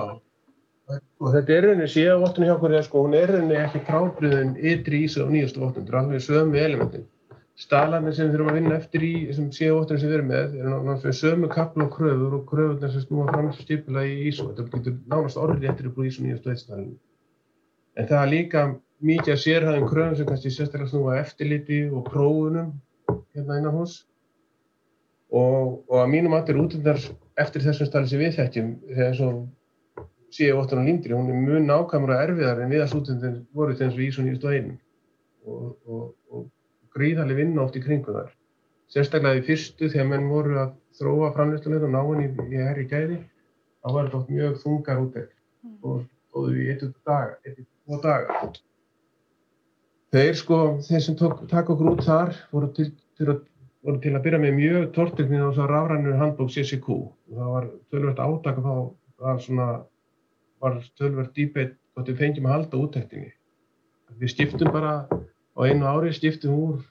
og 0.92 1.32
þetta 1.32 1.54
er 1.54 1.64
rauninni 1.64 1.88
síða-vottun 1.88 2.46
hjá 2.48 2.54
hverja 2.60 2.82
sko, 2.84 3.02
hún 3.06 3.16
er 3.16 3.30
rauninni 3.32 3.56
ekki 3.56 3.80
frábriðin 3.88 4.54
ytri 4.60 5.04
ísa 5.06 5.24
og 5.24 5.30
nýjastu 5.32 5.62
vottun, 5.62 5.84
þetta 5.84 5.94
er 5.94 6.00
alveg 6.02 6.24
sömu 6.24 6.60
elementin. 6.60 7.06
Staðlarnir 7.54 8.14
sem 8.16 8.32
þurfum 8.32 8.50
að 8.50 8.56
vinna 8.58 8.76
eftir 8.76 9.02
í 9.06 9.12
þessum 9.28 9.50
CO8 9.54 9.98
sem 10.00 10.08
við 10.10 10.16
erum 10.16 10.30
með 10.32 10.56
er 10.58 10.64
náttúrulega 10.72 11.18
sömu 11.20 11.48
kapla 11.52 11.82
og 11.86 11.92
kröfur 11.94 12.32
og 12.40 12.46
kröfurnar 12.50 12.90
sem 12.90 13.04
snúa 13.04 13.26
fram 13.30 13.46
þessu 13.50 13.62
stipula 13.62 14.02
í 14.04 14.14
ISO. 14.28 14.48
Þetta 14.56 14.70
getur 14.74 14.96
nánast 15.12 15.38
orðið 15.38 15.68
eftir 15.70 15.86
upp 15.90 16.00
úr 16.02 16.08
ISO 16.08 16.24
901 16.26 16.98
en 17.94 18.08
það 18.10 18.20
er 18.20 18.32
líka 18.32 18.60
mikið 19.06 19.32
að 19.36 19.42
sérhæðum 19.44 19.86
kröfum 19.90 20.16
sem 20.18 20.26
kannski 20.26 20.50
sérstaklega 20.50 20.90
snúa 20.90 21.20
eftirliti 21.20 21.80
og 21.94 22.00
prófunum 22.08 22.68
hérna 23.36 23.60
innan 23.60 23.76
hos 23.78 23.92
og, 25.30 25.86
og 25.86 25.96
að 26.02 26.10
mínum 26.10 26.34
að 26.34 26.50
við 30.34 30.40
þegar 30.40 30.56
síðu 30.56 30.62
óttan 30.62 30.82
á 30.82 30.88
lindri, 30.88 31.14
hún 31.14 31.30
er 31.30 31.38
mjög 31.38 31.66
nákvæmur 31.68 32.10
og 32.14 32.22
erfiðar 32.22 32.62
en 32.62 32.72
viðarsútundin 32.72 33.46
voru 33.54 33.74
þess 33.74 33.96
við 33.96 34.08
Ísson 34.08 34.26
901 34.26 34.72
og, 35.46 35.76
og, 35.86 36.14
og 36.30 36.48
gríðarlega 36.94 37.38
vinna 37.38 37.62
oft 37.62 37.76
í 37.76 37.82
kringu 37.82 38.12
þar. 38.12 38.32
Sérstaklega 38.90 39.40
í 39.40 39.46
fyrstu 39.46 39.88
þegar 39.88 40.10
menn 40.10 40.28
voru 40.28 40.58
að 40.58 40.74
þróa 40.98 41.32
framleyslulegð 41.34 41.86
og 41.86 41.94
ná 41.94 42.02
henni 42.02 42.26
í, 42.26 42.48
í 42.54 42.60
herri 42.62 42.84
gæði, 42.90 43.20
þá 43.82 43.88
var 43.92 44.04
þetta 44.06 44.18
oft 44.18 44.34
mjög 44.34 44.60
þungar 44.62 45.02
útæk 45.04 45.30
mm. 45.30 45.78
og 45.82 46.04
stóðu 46.28 46.58
í 46.58 46.68
eittu 46.72 46.90
daga, 47.06 47.38
eittu 47.44 47.64
tvo 47.64 48.00
daga. 48.02 48.52
Þeir 50.14 50.36
sko, 50.38 50.60
þeir 50.86 51.02
sem 51.02 51.16
tók, 51.18 51.42
takk 51.50 51.72
okkur 51.74 51.94
út 51.94 52.04
þar 52.06 52.36
voru 52.52 52.68
til, 52.74 52.92
til, 53.18 53.30
að, 53.32 53.40
voru 53.82 54.02
til 54.02 54.14
að 54.14 54.22
byrja 54.26 54.42
með 54.42 54.54
mjög 54.60 54.84
tortilknið 54.94 55.42
á 55.42 55.48
þess 55.48 55.64
að 55.64 55.72
rafrænu 55.72 56.20
handbók 56.20 56.52
CCQ 56.54 56.88
og 56.94 57.34
það 57.34 57.50
var 57.56 57.66
tölvert 57.90 58.22
átaka 58.22 58.62
þá 58.62 58.74
var 59.24 59.42
svona, 59.42 59.68
var 60.64 60.80
tölvert 60.98 61.34
dýpeitt 61.36 61.76
hvort 61.94 62.10
við 62.10 62.20
fengjum 62.22 62.48
að 62.48 62.56
halda 62.56 62.82
útæktinni. 62.86 63.30
Við 64.20 64.32
skiptum 64.34 64.72
bara 64.74 64.94
á 65.08 65.60
einu 65.64 65.86
ári, 65.90 66.12
skiptum 66.16 66.58
úr 66.58 66.82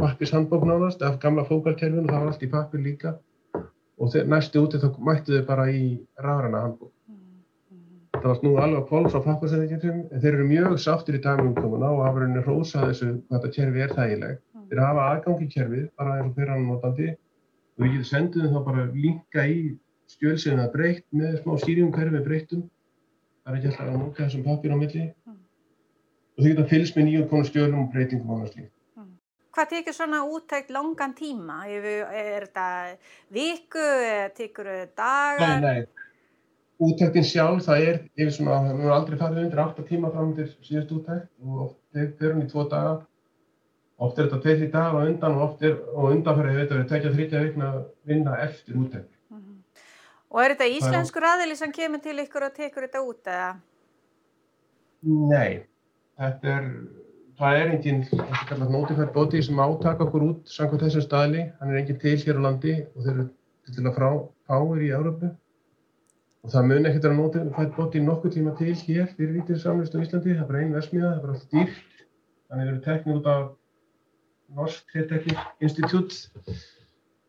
pappishandbók 0.00 0.66
nánast 0.66 1.02
af 1.06 1.20
gamla 1.22 1.46
fókalterfin 1.46 2.02
og 2.02 2.10
það 2.10 2.20
var 2.20 2.32
allt 2.32 2.42
í 2.42 2.50
pappir 2.50 2.82
líka 2.82 3.14
og 3.54 4.16
næstu 4.26 4.64
úti 4.64 4.82
þá 4.82 4.88
mættu 4.98 5.38
þau 5.38 5.46
bara 5.46 5.68
í 5.70 5.84
rafræna 6.18 6.64
handbók 6.66 6.94
það 8.24 8.30
var 8.30 8.38
snúið 8.40 8.58
alveg 8.64 8.78
að 8.78 8.86
kól 8.88 9.06
frá 9.12 9.20
pappasendingjum 9.24 9.96
en 10.08 10.22
þeir 10.22 10.36
eru 10.36 10.44
mjög 10.48 10.76
sáttir 10.80 11.18
í 11.18 11.20
dagmjöngumuna 11.24 11.90
og 11.92 12.04
hafa 12.06 12.22
rauninni 12.22 12.44
hrósað 12.46 12.86
þessu 12.88 13.08
hvað 13.10 13.34
þetta 13.34 13.50
kerfi 13.56 13.82
er 13.84 13.92
þægileg. 13.98 14.38
Mm. 14.40 14.62
Þeir 14.70 14.80
hafa 14.80 15.02
aðgangi 15.10 15.48
kerfið 15.52 15.82
bara 16.00 16.14
eins 16.14 16.30
og 16.30 16.38
fyrir 16.38 16.52
hann 16.54 16.64
notandi 16.70 17.08
og 17.12 17.84
við 17.84 17.92
getum 17.92 18.08
sendið 18.10 18.46
þeim 18.46 18.54
þá 18.54 18.62
bara 18.70 18.86
linka 18.94 19.44
í 19.44 19.58
skjölsina 20.12 20.68
breytt 20.72 21.06
með 21.14 21.40
smá 21.40 21.56
skýringum 21.62 21.94
kerfi 21.94 22.22
breyttum. 22.26 22.68
Það 23.44 23.52
er 23.52 23.58
ekki 23.58 23.70
alltaf 23.72 23.88
að 23.88 23.98
múka 24.00 24.24
þessum 24.24 24.46
pappir 24.46 24.72
á 24.72 24.76
milli 24.80 25.02
mm. 25.08 25.40
og 26.36 26.44
þau 26.44 26.48
geta 26.50 26.68
fylgst 26.70 26.96
með 26.96 27.08
nýjum 27.08 27.28
konu 27.32 27.50
skjölum 27.50 27.82
og 27.82 27.90
breytingum 27.92 28.32
á 28.32 28.36
náttúrulega. 28.40 28.70
Mm. 29.00 29.10
Hvað 29.56 29.70
tekir 29.74 29.96
svona 29.96 30.22
úttækt 30.24 30.72
langan 30.74 31.16
tíma? 31.18 31.58
Er 31.68 32.48
þetta 32.48 32.68
viku 33.36 33.88
tekur 34.38 34.72
þetta 34.72 35.02
dagar? 35.02 35.60
Nei, 35.60 35.84
nei 35.84 36.04
útæktin 36.82 37.26
sjálf, 37.26 37.64
það 37.64 37.88
er 37.88 37.98
yfir 38.18 38.32
svona, 38.34 38.60
við 38.66 38.84
erum 38.84 38.94
aldrei 38.96 39.18
farið 39.18 39.42
undir 39.44 39.62
8 39.62 39.84
tíma 39.88 40.10
fram 40.14 40.32
til 40.36 40.46
síðust 40.66 40.94
útækt 40.96 41.28
og 41.46 41.74
fyrir 41.94 42.34
hún 42.34 42.46
í 42.46 42.50
2 42.50 42.64
daga 42.72 42.94
oft 44.02 44.18
er 44.18 44.28
þetta 44.28 44.40
2-3 44.42 44.70
dagar 44.72 44.96
og 44.98 45.10
undan 45.10 45.36
og 45.36 45.44
oft 45.48 45.62
er, 45.62 45.76
og 45.94 46.10
undanferðið 46.10 46.60
veit 46.60 46.72
að 46.72 46.80
við 46.80 46.88
tekja 46.90 47.12
30 47.14 47.44
vikna 47.46 47.68
að 47.70 47.84
vinna 48.10 48.38
eftir 48.42 48.74
-hmm. 48.74 49.04
Og 50.34 50.42
er 50.42 50.56
þetta 50.56 50.66
íslenskur 50.80 51.28
aðili 51.28 51.54
sem 51.58 51.72
kemur 51.74 52.02
til 52.02 52.16
ykkur 52.24 52.48
og 52.48 52.56
tekur 52.56 52.88
þetta 52.88 53.04
út 53.06 53.30
eða? 53.30 53.52
Nei, 55.30 55.62
þetta 56.18 56.52
er 56.56 56.68
það 57.38 57.60
er 57.60 57.72
enginn, 57.76 58.02
þetta 58.10 58.48
kallar 58.50 58.74
notifært 58.74 59.14
bóti 59.14 59.40
sem 59.46 59.62
átaka 59.62 60.08
okkur 60.08 60.26
út 60.32 60.50
samkvæmt 60.50 60.86
þessum 60.88 61.06
staðli, 61.06 61.46
hann 61.60 61.72
er 61.72 61.80
enginn 61.80 62.02
til 62.02 62.18
hér 62.18 62.42
á 62.42 62.46
landi 62.48 62.76
og 62.82 63.00
þeir 63.06 63.14
eru 63.14 63.30
til 63.74 63.86
að 63.86 63.96
frá 63.96 64.10
fáir 64.50 64.84
í 64.84 64.92
Európu 64.94 65.30
Og 66.44 66.52
það 66.52 66.66
mun 66.68 66.86
ekkert 66.88 67.06
að 67.08 67.14
nota 67.16 67.42
fætt 67.56 67.70
bóti 67.72 68.00
nokkuð 68.04 68.34
tíma 68.34 68.50
til 68.58 68.74
hér 68.76 69.06
fyrir 69.16 69.30
rítisamlist 69.38 69.94
á 69.96 69.98
Íslandi. 70.04 70.34
Það 70.34 70.42
er 70.42 70.48
bara 70.50 70.60
einn 70.60 70.74
versmiða, 70.76 71.10
það 71.10 71.16
er 71.16 71.22
bara 71.22 71.36
allt 71.38 71.54
dýrt. 71.54 72.02
Þannig 72.50 72.68
eru 72.72 72.80
teknir 72.84 73.20
út 73.20 73.28
af 73.32 73.46
Norsk 74.58 74.92
Treteknik 74.92 75.64
Institute 75.64 76.18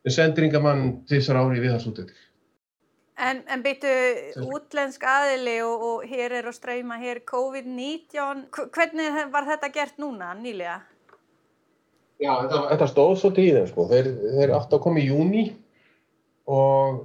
með 0.04 0.16
sendringamann 0.18 0.84
þessar 1.08 1.40
ári 1.40 1.64
við 1.64 1.78
hans 1.78 1.88
útættir. 1.88 2.20
En, 3.16 3.40
en 3.48 3.62
beitu 3.64 3.88
útlensk 4.44 5.04
aðili 5.08 5.62
og, 5.64 5.84
og 5.88 6.02
hér 6.10 6.34
er 6.42 6.50
að 6.50 6.58
streyma 6.58 6.98
hér 7.00 7.22
COVID-19. 7.30 8.46
Hvernig 8.76 9.20
var 9.32 9.48
þetta 9.48 9.72
gert 9.72 10.02
núna 10.04 10.34
nýlega? 10.36 10.82
Já, 12.20 12.32
þetta, 12.42 12.62
þetta 12.74 12.88
stóð 12.92 13.14
svolítið 13.22 13.48
í 13.48 13.54
þeim 13.56 13.70
sko. 13.72 13.86
Þeir, 13.92 14.10
þeir 14.36 14.56
átti 14.60 14.78
að 14.78 14.84
koma 14.84 15.02
í 15.04 15.08
júni 15.08 15.46
og 16.52 17.04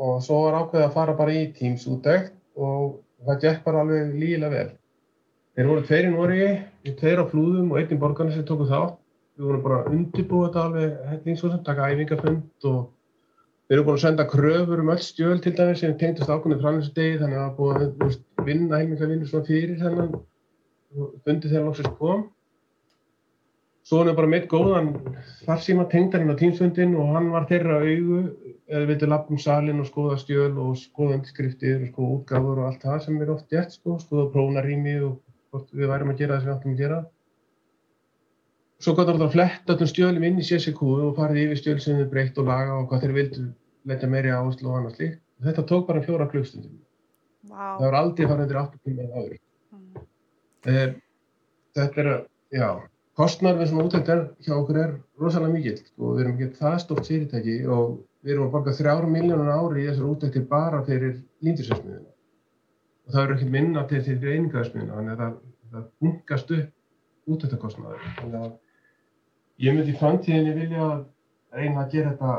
og 0.00 0.20
svo 0.24 0.44
var 0.46 0.58
ákveðið 0.62 0.86
að 0.86 0.94
fara 0.96 1.16
bara 1.16 1.36
í 1.36 1.46
Teams 1.56 1.86
útdækt 1.90 2.32
og 2.56 3.00
það 3.26 3.42
gekk 3.44 3.64
bara 3.66 3.82
alveg 3.84 4.14
lígilega 4.16 4.52
vel. 4.54 4.70
Þeir 5.56 5.68
voru 5.68 5.84
tveir 5.84 6.06
í 6.06 6.12
Nóriði, 6.14 6.50
tveir 7.00 7.20
á 7.20 7.24
flúðum 7.28 7.72
og 7.74 7.80
einn 7.80 7.92
í 7.92 8.00
borgarni 8.00 8.32
sem 8.36 8.46
tóku 8.48 8.68
þá. 8.70 8.96
Við 9.36 9.48
vorum 9.48 9.64
bara 9.64 9.80
að 9.82 9.92
undirbúa 9.96 10.46
þetta 10.48 10.64
alveg 10.68 10.96
hefningssvöld, 11.10 11.60
taka 11.66 11.90
æfingafund 11.92 12.68
og 12.70 12.80
við 13.70 13.76
erum 13.76 13.86
búin 13.86 14.00
að 14.00 14.02
senda 14.02 14.26
kröfur 14.26 14.80
um 14.82 14.88
öll 14.90 15.02
stjöl 15.06 15.38
til 15.38 15.52
dæmis 15.54 15.78
sem 15.84 15.92
tengdast 15.98 16.30
ákveðið 16.32 16.62
framleysdegi 16.64 17.18
þannig 17.20 17.38
að 17.38 17.44
það 17.44 17.58
búin 17.60 18.16
að 18.16 18.46
vinna 18.48 18.80
heilmiklega 18.80 19.10
vinnur 19.12 19.28
svona 19.30 19.46
fyrir 19.46 19.76
þennan 19.78 20.08
fundið 21.22 21.52
þegar 21.52 21.66
lóksist 21.68 21.92
kom. 22.00 22.24
Svo 23.86 24.00
við 24.08 24.16
bara 24.18 24.30
meitt 24.32 24.48
góðan 24.50 24.90
farsíma 25.46 25.86
tengdarinn 25.92 26.34
á 26.34 26.40
tímsfundin 26.40 26.96
og 26.98 27.14
hann 27.14 27.30
var 27.30 27.46
þeirra 27.46 27.78
augu 27.84 28.18
eða 28.66 28.82
við 28.82 28.90
viltum 28.90 29.14
lappa 29.14 29.34
um 29.36 29.40
salin 29.44 29.84
og 29.84 29.86
skoða 29.86 30.18
stjöl 30.18 30.50
og 30.50 30.74
skoða 30.78 31.20
undirskriftir 31.20 31.78
og 31.78 31.88
skoða 31.92 32.18
útgáfur 32.18 32.58
og 32.58 32.66
allt 32.72 32.84
það 32.88 33.00
sem 33.06 33.22
er 33.22 33.32
oft 33.36 33.48
gert 33.54 33.78
sko, 33.78 33.96
skoða 34.02 34.26
prófnarými 34.34 34.98
og 35.06 35.64
við 35.70 35.90
værum 35.94 36.10
að 36.10 36.24
gera 36.24 36.36
það 36.36 36.42
sem 36.42 36.50
við 36.50 36.56
áttum 36.56 36.74
að 36.74 36.84
gera. 36.84 37.00
Svo 38.80 38.98
gott 38.98 39.14
að 39.14 39.26
fletta 39.30 39.74
öllum 39.76 39.88
stjölum 39.94 40.26
inn 40.26 40.42
í 40.42 40.44
CSQ 40.50 40.84
og 41.06 41.16
farið 41.18 41.42
yfir 41.46 41.62
stjöl 41.62 41.80
sem 41.84 41.98
þið 42.02 42.12
breytt 42.12 42.38
og 42.40 42.50
laga 42.50 42.78
og 42.80 42.86
hvað 42.90 43.06
þeir 43.06 43.16
vildu 43.18 43.48
leggja 43.88 44.10
meiri 44.12 44.32
áherslu 44.34 44.70
og 44.70 44.78
annað 44.80 44.96
slíkt. 44.98 45.20
Þetta 45.40 45.66
tók 45.70 45.86
bara 45.88 46.04
fjóra 46.04 46.28
klukkstundum. 46.28 46.78
Wow. 47.48 47.76
Það 47.78 47.86
var 47.86 47.98
aldrei 48.00 48.26
farið 48.26 48.44
undir 48.44 48.60
8 48.60 48.80
tíma 48.84 49.06
áður. 49.14 49.36
Mm. 49.72 50.02
Eh, 50.70 50.90
þetta 51.78 52.02
er, 52.02 52.10
já, 52.52 52.68
kostnar 53.20 53.58
við 53.58 53.70
svona 53.70 53.86
útæktar 53.88 54.22
hjá 54.44 54.54
okkur 54.56 54.78
er 54.80 54.92
rosalega 55.20 55.54
mikill 55.54 55.76
og 55.76 55.84
sko. 55.86 56.12
við 56.14 56.22
erum 56.24 56.36
ekki 56.36 56.60
það 56.60 56.76
stórt 56.84 57.10
fyrirtæki 57.10 57.56
og 57.66 57.98
við 58.24 58.34
erum 58.34 58.46
að 58.46 58.54
borga 58.54 58.76
þrjára 58.78 59.10
miljónur 59.10 59.52
ári 59.52 59.84
í 59.84 59.88
þessar 59.88 60.10
útæktir 60.10 60.46
bara 60.48 60.82
fyrir 60.86 61.14
líndisversmiðuna 61.44 62.10
og 62.10 63.14
það 63.14 63.22
eru 63.24 63.36
ekki 63.36 63.50
minna 63.56 63.84
til 63.90 64.02
því 64.06 64.14
einingaðarsmiðuna 64.34 64.98
þannig 64.98 65.14
að 65.14 65.20
það, 65.72 65.86
bunkast 66.00 66.54
upp 66.56 66.68
að 68.40 68.52
ég 69.60 69.76
myndi 69.76 69.92
í 69.92 69.98
framtíðinni 70.00 70.56
vilja 70.56 70.86
reyna 71.52 71.84
að 71.84 71.92
gera 71.92 72.14
þetta 72.14 72.36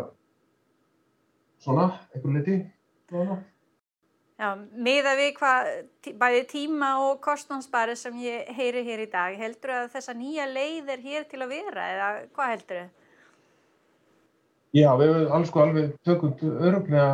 svona, 1.61 1.87
einhver 2.15 2.37
liti 2.39 2.59
Já, 4.41 4.55
miða 4.73 5.11
við 5.19 5.35
hvað 5.37 5.67
bæði 6.17 6.45
tíma 6.49 6.95
og 7.03 7.19
kostnánsbæri 7.21 7.93
sem 7.99 8.15
ég 8.23 8.47
heyri 8.57 8.81
hér 8.87 9.03
í 9.03 9.09
dag, 9.11 9.35
heldur 9.37 9.75
að 9.75 9.91
þessa 9.93 10.15
nýja 10.17 10.47
leið 10.49 10.89
er 10.95 11.03
hér 11.03 11.27
til 11.29 11.43
að 11.43 11.51
vera 11.53 11.83
eða 11.93 12.07
hvað 12.33 12.51
heldur 12.55 12.79
þau? 12.79 12.89
Já, 14.71 14.87
við 14.97 15.33
alls 15.35 15.51
sko 15.51 15.61
alveg 15.65 15.91
tökumt 16.07 16.41
öruglega 16.47 17.05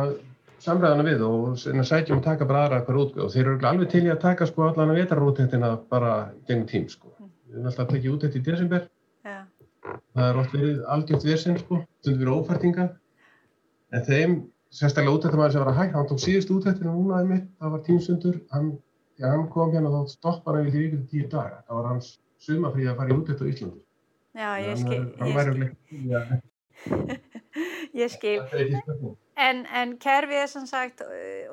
samræðana 0.62 1.04
við 1.04 1.24
og 1.26 1.58
sætjum 1.58 2.20
að 2.20 2.28
taka 2.30 2.46
bara 2.48 2.62
aðra 2.64 2.78
eitthvað 2.78 3.00
út 3.02 3.18
og 3.24 3.32
þeir 3.34 3.50
eru 3.50 3.68
alveg 3.72 3.90
til 3.92 4.04
í 4.06 4.12
að 4.14 4.22
taka 4.22 4.46
sko 4.48 4.68
allan 4.68 4.94
að 4.94 5.00
vetarútættina 5.02 5.72
bara 5.90 6.12
gengum 6.48 6.68
tím 6.70 6.86
sko. 6.88 7.12
Mm. 7.18 7.32
Við 7.48 7.58
hefum 7.58 7.68
alltaf 7.70 7.84
að 7.84 7.92
tekja 7.92 8.14
útætt 8.14 8.38
í 8.38 8.42
desember, 8.46 8.88
ja. 9.26 9.38
það 10.14 10.24
er 10.30 10.40
verið 10.54 10.80
algjört 10.96 11.28
versin 11.28 11.60
sko, 11.60 11.82
stundur 12.00 12.24
verið 12.24 12.38
ófærtinga 12.38 12.88
en 13.94 14.04
þeim 14.08 14.36
sérstaklega 14.74 15.16
útættamæður 15.16 15.54
sem 15.54 15.62
var 15.64 15.72
að 15.72 15.78
hægt, 15.80 15.94
hann 15.96 16.08
tók 16.10 16.22
síðust 16.22 16.52
útættinu 16.52 16.94
núna 16.94 17.22
í 17.24 17.28
mitt, 17.28 17.46
það 17.60 17.74
var 17.74 17.84
tímsundur, 17.86 18.40
hann, 18.52 18.72
ja, 19.20 19.30
hann 19.32 19.46
kom 19.52 19.72
hérna 19.74 19.92
og 19.92 20.08
þá 20.08 20.16
stoppar 20.16 20.58
hann 20.58 20.68
við 20.68 20.74
því 20.76 20.88
til 20.94 21.04
tíu 21.12 21.28
daga, 21.32 21.62
það 21.68 21.80
var 21.80 21.88
hans 21.92 22.10
sumafríð 22.44 22.90
að 22.92 22.98
fara 23.00 23.14
í 23.14 23.18
útættu 23.18 23.48
á 23.48 23.50
Íslandi. 23.52 23.80
Já, 24.38 24.50
ég 24.62 24.76
skil, 24.82 25.02
ég 28.02 28.12
skil. 28.12 28.36
ég 28.44 28.76
skil. 28.76 29.16
En, 29.38 29.60
en 29.70 29.92
kerfið 30.02 30.40
er 30.42 30.48
sem 30.50 30.64
sagt, 30.66 31.02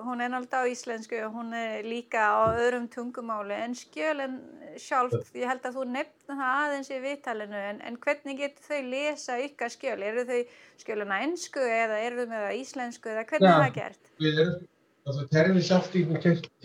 hún 0.02 0.22
er 0.24 0.32
náttúrulega 0.34 0.66
á 0.66 0.72
íslensku 0.74 1.20
og 1.28 1.36
hún 1.38 1.52
er 1.54 1.86
líka 1.86 2.24
á 2.34 2.58
öðrum 2.58 2.88
tungumáli 2.90 3.54
en 3.62 3.76
skjölinn 3.78 4.40
sjálf, 4.82 5.30
ég 5.38 5.46
held 5.46 5.68
að 5.70 5.78
þú 5.78 5.86
nefna 5.94 6.38
það 6.40 6.62
aðeins 6.64 6.90
í 6.90 6.98
vittalinu 7.04 7.62
en, 7.70 7.82
en 7.86 8.00
hvernig 8.02 8.42
getur 8.42 8.66
þau 8.66 8.90
lesa 8.90 9.38
ykkar 9.44 9.74
skjöl? 9.76 10.00
Eru 10.02 10.26
þau 10.26 10.42
skjölinn 10.82 11.14
á 11.14 11.18
ennsku 11.22 11.62
eða 11.62 12.02
eru 12.08 12.24
þau 12.24 12.32
með 12.34 12.46
það 12.48 12.60
íslensku 12.64 13.14
eða 13.14 13.28
hvernig 13.30 13.50
ja, 13.52 13.56
er 13.56 13.66
það 13.68 13.78
gert? 13.78 14.14
Við 14.26 14.44
erum, 14.44 14.60
altså 15.06 15.30
kerfið 15.38 15.66
sjálft 15.70 15.98
í 16.02 16.06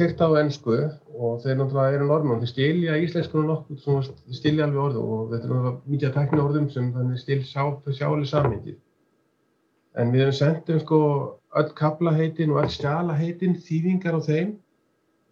kert 0.00 0.24
á 0.24 0.28
ennsku 0.40 0.76
og 0.80 1.40
þeir 1.44 1.60
náttúrulega 1.60 1.98
eru 1.98 2.12
normann, 2.14 2.44
þeir 2.46 2.54
stilja 2.54 3.00
íslenskunum 3.04 3.50
nokkuð, 3.52 3.82
þeir 3.84 4.40
stilja 4.40 4.70
alveg 4.70 4.86
orðu 4.88 5.04
og 5.04 5.34
þetta 5.34 5.44
er 5.44 5.50
náttúrulega 5.52 5.94
mikið 5.94 6.08
að 6.14 6.20
tekna 6.22 6.46
orðum 6.48 6.70
sem 6.72 6.94
þannig 6.96 7.26
stil 7.26 7.42
sjáli 7.44 8.30
samhengið 8.32 8.86
en 10.00 10.14
við 10.14 10.24
hefum 10.24 10.38
sendt 10.40 10.72
um 10.72 10.80
sko 10.82 11.02
öll 11.60 11.70
kaplaheitin 11.78 12.54
og 12.54 12.64
öll 12.64 12.72
stjalaheitin 12.72 13.58
þýðingar 13.66 14.18
á 14.18 14.20
þeim. 14.26 14.56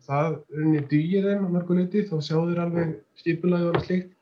Það 0.09 0.39
unni 0.61 0.85
dýir 0.91 1.27
þeim 1.27 1.49
á 1.49 1.55
mörguleiti 1.57 2.05
þá 2.09 2.17
sjáður 2.25 2.63
alveg 2.67 2.95
stipulaði 3.21 3.69
og 3.69 3.75
alveg 3.75 3.89
slikt 3.89 4.15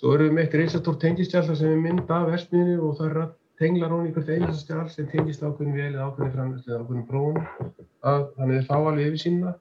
svo 0.00 0.14
erum 0.14 0.28
við 0.28 0.36
með 0.36 0.44
eitt 0.44 0.54
reysastór 0.58 1.00
tengistjálta 1.02 1.56
sem 1.58 1.72
er 1.72 1.80
mynd 1.80 2.10
af 2.12 2.28
versmiðinu 2.28 2.76
og 2.84 2.96
það 2.98 3.10
er 3.22 3.32
tenglar 3.60 3.92
hún 3.94 4.08
í 4.08 4.12
hvert 4.14 4.30
einasta 4.34 4.60
stjál 4.60 4.86
sem 4.90 5.06
tengist 5.10 5.44
ákveðin 5.44 5.76
vel 5.78 5.90
eða 5.92 6.08
ákveðin 6.08 6.34
framlýslu 6.34 6.72
eða 6.72 6.80
ákveðin 6.82 7.06
bróðum 7.10 7.38
að 8.10 8.24
þannig 8.36 8.58
þeir 8.58 8.68
fá 8.68 8.76
alveg 8.76 9.08
yfir 9.08 9.22
sína 9.22 9.52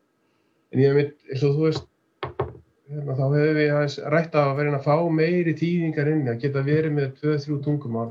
en 0.74 0.82
ég 0.82 0.96
veit, 0.98 1.14
eins 1.30 1.46
og 1.46 1.58
þú 1.58 1.68
veist 1.68 1.88
hérna, 2.26 3.18
þá 3.20 3.24
hefur 3.24 3.60
við 3.60 3.74
aðeins 3.76 3.98
rætt 4.16 4.38
að 4.42 4.54
vera 4.60 4.76
að 4.80 4.88
fá 4.88 4.96
meiri 5.22 5.56
tíðingar 5.62 6.12
inn 6.16 6.32
að 6.34 6.42
geta 6.44 6.66
verið 6.66 6.98
með 6.98 7.12
2-3 7.22 7.60
tungumál 7.68 8.10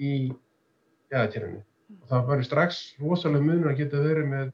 í 0.00 0.14
og 1.10 2.06
það 2.10 2.26
var 2.28 2.42
strax 2.46 2.80
rosalega 3.02 3.46
munur 3.46 3.72
að 3.72 3.82
geta 3.82 4.02
verið 4.04 4.28
með 4.30 4.52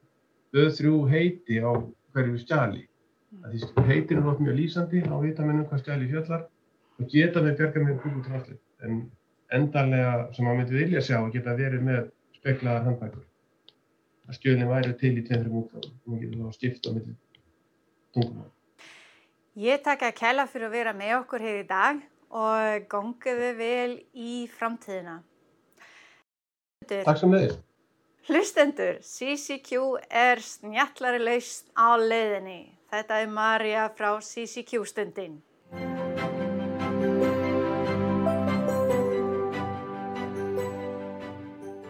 2-3 0.57 0.93
heiti 1.11 1.59
á 1.61 1.71
hverju 2.15 2.41
stjali. 2.41 2.83
Því 3.51 3.85
heitir 3.89 4.17
er 4.17 4.41
mjög 4.41 4.57
lýsandi 4.57 5.03
á 5.05 5.15
vitamennum 5.21 5.67
hvað 5.69 5.83
stjali 5.83 6.09
fjallar 6.09 6.47
og 6.97 7.09
geta 7.11 7.43
með 7.43 7.57
björgar 7.59 7.85
með 7.85 8.01
Google 8.01 8.25
Translate 8.25 8.87
en 8.87 8.99
endanlega 9.53 10.13
sem 10.33 10.45
maður 10.47 10.61
myndi 10.61 10.77
vilja 10.81 11.03
sjá 11.05 11.17
geta 11.31 11.55
verið 11.59 11.85
með 11.87 12.11
speklaðar 12.39 12.87
handbækur. 12.87 13.25
Að 14.27 14.39
skjöðin 14.39 14.71
væri 14.71 14.93
til 14.99 15.15
í 15.15 15.25
tveimur 15.27 15.61
útgáðum 15.61 15.93
og 15.93 16.11
maður 16.11 16.23
getur 16.25 16.45
þá 16.45 16.57
skipta 16.57 16.95
með 16.95 17.09
tungumál 18.15 18.51
Ég 19.57 19.81
takka 19.81 20.11
að 20.11 20.19
kella 20.19 20.43
fyrir 20.45 20.67
að 20.67 20.75
vera 20.75 20.91
með 20.93 21.13
okkur 21.21 21.41
hér 21.41 21.55
í 21.63 21.67
dag 21.69 22.01
og 22.29 22.83
gangiðu 22.91 23.47
vel 23.57 23.93
í 24.13 24.33
framtíðina. 24.53 25.15
Takk 26.87 27.19
sem 27.19 27.33
leiðir. 27.33 27.57
Hlustendur, 28.27 28.97
CCQ 29.03 29.81
er 30.11 30.41
snjallari 30.43 31.19
laust 31.23 31.69
á 31.75 31.95
leiðinni. 31.99 32.73
Þetta 32.91 33.19
er 33.23 33.29
Marja 33.31 33.87
frá 33.95 34.09
CCQ 34.23 34.83
stundin. 34.87 35.37